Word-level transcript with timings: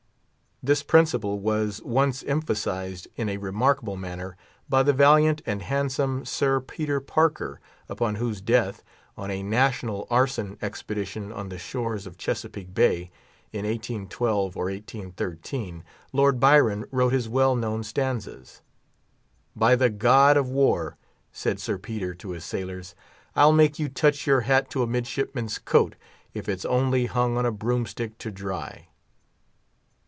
This 0.63 0.83
principle 0.83 1.39
was 1.39 1.81
once 1.81 2.21
emphasised 2.21 3.07
in 3.15 3.29
a 3.29 3.37
remarkable 3.37 3.95
manner 3.97 4.37
by 4.69 4.83
the 4.83 4.93
valiant 4.93 5.41
and 5.43 5.63
handsome 5.63 6.23
Sir 6.23 6.59
Peter 6.59 6.99
Parker, 6.99 7.59
upon 7.89 8.13
whose 8.21 8.41
death, 8.41 8.83
on 9.17 9.31
a 9.31 9.41
national 9.41 10.05
arson 10.11 10.59
expedition 10.61 11.31
on 11.31 11.49
the 11.49 11.57
shores 11.57 12.05
of 12.05 12.15
Chesapeake 12.19 12.75
Bay, 12.75 13.09
in 13.51 13.65
1812 13.65 14.55
or 14.55 14.65
1813, 14.65 15.83
Lord 16.13 16.39
Byron 16.39 16.85
wrote 16.91 17.13
his 17.13 17.27
well 17.27 17.55
known 17.55 17.81
stanzas. 17.83 18.61
"By 19.55 19.75
the 19.75 19.89
god 19.89 20.37
of 20.37 20.47
war!" 20.47 20.95
said 21.31 21.59
Sir 21.59 21.79
Peter 21.79 22.13
to 22.13 22.33
his 22.33 22.45
sailors, 22.45 22.93
"I'll 23.35 23.51
make 23.51 23.79
you 23.79 23.89
touch 23.89 24.27
your 24.27 24.41
hat 24.41 24.69
to 24.69 24.83
a 24.83 24.87
midshipman's 24.87 25.57
coat, 25.57 25.95
if 26.35 26.47
it's 26.47 26.65
only 26.65 27.07
hung 27.07 27.35
on 27.35 27.47
a 27.47 27.51
broomstick 27.51 28.19
to 28.19 28.29
dry!" 28.29 28.89